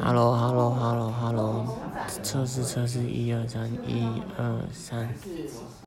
[0.00, 1.66] hello hello hello hello
[2.22, 5.14] 测试测试一二三一二三